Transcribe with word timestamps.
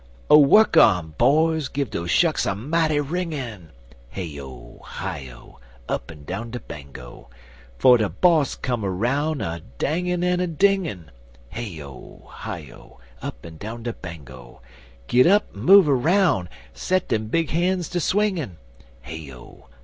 Oh, 0.31 0.39
work 0.39 0.77
on, 0.77 1.11
boys! 1.19 1.67
give 1.67 1.91
doze 1.91 2.09
shucks 2.09 2.47
a 2.47 2.55
mighty 2.55 2.99
wringin' 2.99 3.69
(Hey 4.09 4.39
O! 4.41 4.81
Hi 4.83 5.29
O! 5.31 5.59
Up'n 5.87 6.23
down 6.23 6.49
de 6.49 6.59
Bango!) 6.59 7.29
'Fo' 7.77 7.97
de 7.97 8.09
boss 8.09 8.55
come 8.55 8.83
aroun' 8.83 9.41
a 9.41 9.61
dangin' 9.77 10.23
en 10.23 10.39
a 10.39 10.47
dingin' 10.47 11.11
(Hey 11.49 11.79
O! 11.83 12.23
Hi 12.31 12.71
O! 12.71 12.99
Up'n 13.21 13.57
down 13.57 13.83
de 13.83 13.93
Bango!) 13.93 14.63
Git 15.05 15.27
up 15.27 15.45
en 15.53 15.61
move 15.61 15.87
aroun'! 15.87 16.49
set 16.73 17.09
dem 17.09 17.27
big 17.27 17.51
han's 17.51 17.87
ter 17.87 17.99
swingin' 17.99 18.57
(Hey 19.03 19.31
O! 19.31 19.67